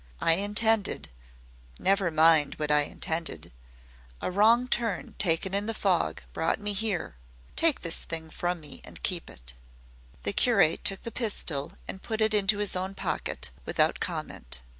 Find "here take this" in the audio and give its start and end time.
6.73-7.97